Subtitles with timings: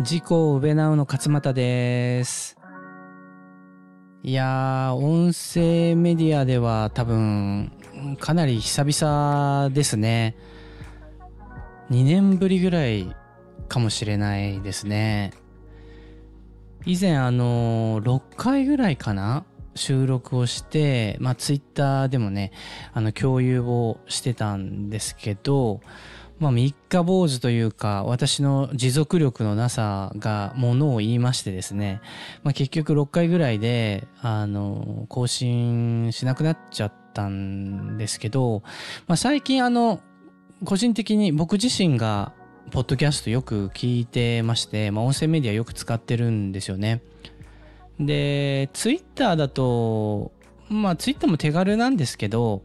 [0.00, 2.58] 自己ウベナウの勝又です。
[4.22, 7.72] いやー、音声メディアでは多分、
[8.20, 10.36] かなり久々ですね。
[11.90, 13.16] 2年ぶりぐらい
[13.68, 15.32] かもしれないですね。
[16.84, 19.46] 以前あの、6回ぐらいかな
[19.76, 22.52] 収録をして、まあツイッターでもね、
[22.92, 25.80] あの共有をしてたんですけど、
[26.38, 32.00] まあ三日坊主というか私の持続力のなさがものを言いましてですね、
[32.42, 38.62] まあ、結局6回ぐらいであの更新しなくなっちゃったんですけど、
[39.06, 40.00] まあ、最近あの
[40.64, 42.32] 個人的に僕自身が
[42.70, 47.02] ポッドキャストよく聞いてまして、まあ、音声メディアよく使ってるんですよね。
[48.00, 50.32] でツイッターだと
[50.68, 52.62] まあツイッターも手軽なんですけど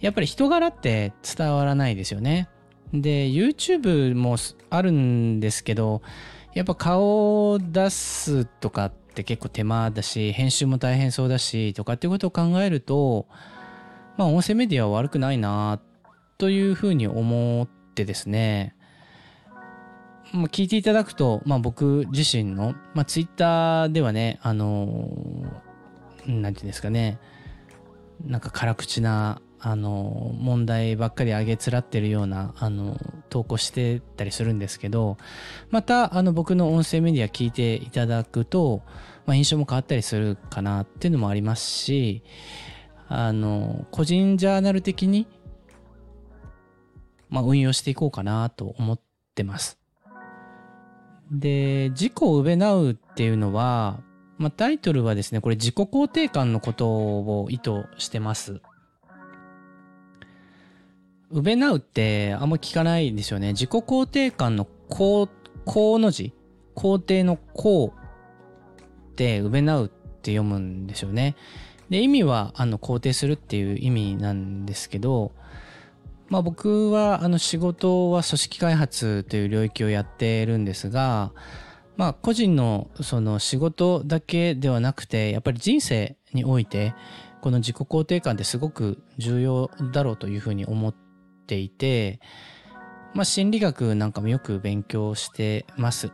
[0.00, 2.48] やっぱり人柄って伝わらないですよね。
[2.92, 4.36] で YouTube も
[4.70, 6.02] あるんですけど
[6.54, 13.26] やっぱ顔を出すとかって結構手間だし編集も大変そうだしとかっていうことを考えると
[14.16, 15.80] まあ音声メディアは悪くないな
[16.38, 18.73] というふうに思ってですね
[20.32, 25.08] まあ聞いていただくと、まあ、僕自身の、まあ、Twitter ではねあの
[26.26, 27.18] なんていうんですかね
[28.24, 32.98] なんか辛口なあの問題ばっかり上げつらってるようなあの
[33.30, 35.16] 投稿してたりするんですけど
[35.70, 38.82] またあの僕の音声メディア聞いていただくと、
[39.24, 42.22] まあ、印象も変わったりするかなっていうのもありますし
[43.08, 45.26] あの個人ジャーナル的に、
[47.30, 49.00] まあ、運用していこうかなと思っ
[49.34, 49.83] てます。
[51.38, 54.00] で「自己をうべなう」っていうのは、
[54.38, 58.60] まあ、タイトルはですねこれ自己肯定感のことを意図してます。
[61.30, 63.48] うべなうってあんま聞かないですよね。
[63.48, 65.28] 自己肯定感のこう、
[65.64, 66.32] こうの字、
[66.76, 68.80] 肯定のこう
[69.12, 71.34] ってうべなうって読むんですよね。
[71.90, 75.32] で、意味はあの肯定するっていう意味なんですけど、
[76.34, 81.30] まあ僕はあの仕事は組織開発という領域をやってるんですが、
[81.96, 86.92] まあ個人のその仕事だけではなくて、やっぱり人生において、
[87.40, 90.94] この自己肯定感ってすごく重要だろうというふうに思っ
[91.46, 92.18] ていて、
[93.14, 96.10] まあ、心理学なんかもよく勉強してます。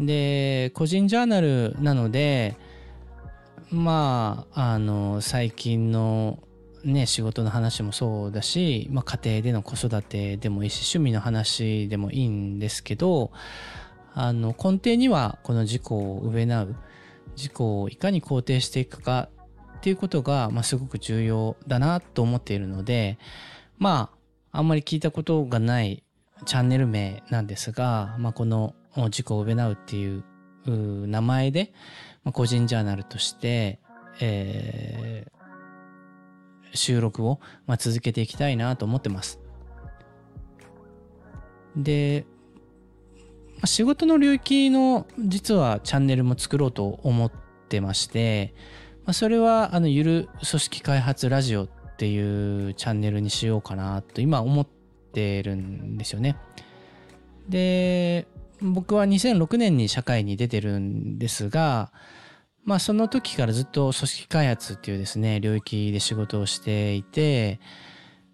[0.00, 2.56] で個人ジャーナルなので
[3.70, 6.40] まああの最近の
[6.84, 13.32] ね仕事の話もそうだし、まあ、家庭での子育てでもいいし趣味の話でもいいんですけど
[14.14, 16.76] あの根底にはこの自己を植えなう
[17.36, 19.28] 自己をいかに肯定していくか
[19.76, 23.18] っていうことが、まあ、すごく重要だなと思っているので
[23.78, 24.10] ま
[24.52, 26.02] ああんまり聞いたことがない
[26.44, 30.24] チャンネル名なんですが、まあ、この「自己をベナウ」っていう
[30.66, 31.72] 名前で、
[32.24, 33.80] まあ、個人ジャーナルとして、
[34.20, 35.35] えー、
[36.76, 39.40] 収録を、まあ、続けていきたいなと思ってます。
[41.76, 42.24] で、
[43.56, 47.32] まあ、仕事の領域の実はチャンネルも作ろうと思っ
[47.68, 48.54] てまして、
[49.04, 54.66] まあ、それはあのゆる組織開発ラジオっていうチャンネルにしようかなと今思っ
[55.12, 56.36] てるんですよね。
[57.48, 58.26] で
[58.60, 61.92] 僕は2006年に社会に出てるんですが
[62.66, 67.60] まあその時からずっと組織開発っていうですね領域で仕事をしていて、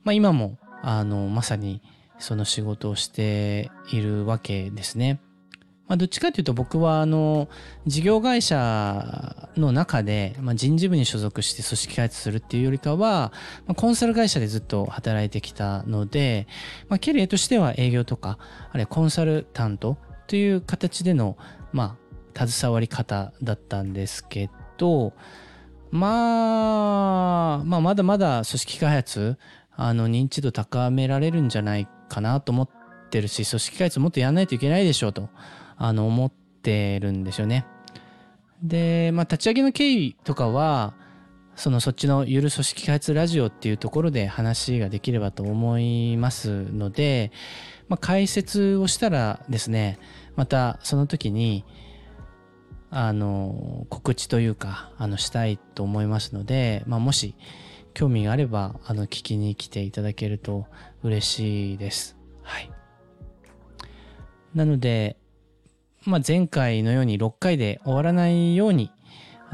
[0.03, 1.83] まあ、今もあのまさに
[2.19, 5.21] その仕事をしているわけですね。
[5.89, 7.49] まあ、どっちかというと僕はあの
[7.87, 13.33] 事業会社の中で、まあ、人事部に所属して組織開発するっていうよりかは、
[13.67, 16.47] まあ、コンサル会社でずっと働いてきたので、
[16.89, 18.39] まあ、キャリアとしては営業とか
[18.71, 19.99] あるいはコンサルタント
[20.29, 21.37] という形での、
[21.73, 22.02] まあ、
[22.35, 25.13] 携わり方だったんですけど、
[25.91, 29.39] まあ、まあまだまだ組織開発
[29.75, 32.69] あの認知度高められるんじゃないかなと思っ
[33.11, 35.29] てるし組織開発もっとやんないといけないでしょうと。
[35.85, 37.67] あの思ってるんですよね。
[38.63, 40.95] で、まあ、立ち上げの経緯とかは
[41.57, 47.33] そのそっちのゆる組織開発ラジオっていうところで話ができればと思いますので、
[47.89, 49.99] まあ、解説をしたらですね
[50.37, 51.65] またその時に
[52.95, 57.35] あの告知というかあのしたいと思いますので、まあ、もし
[57.95, 60.67] 興味があればあの聞きに来ていただけると
[61.03, 62.17] 嬉しいです。
[62.43, 62.71] はい。
[64.55, 65.17] なので、
[66.05, 68.93] まあ、前回のように6回で終わらないように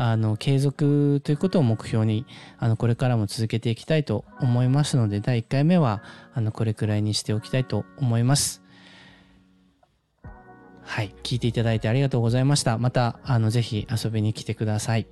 [0.00, 2.24] あの、継続ということを目標に、
[2.58, 8.62] あの、これからも続けていきたいと思いますので、第1回目は、あの、これくらいにしておきたいと思います。
[10.88, 11.14] はい。
[11.22, 12.78] 聞いていただいてありがとうございました。
[12.78, 15.06] また、あの、ぜひ遊びに来てください。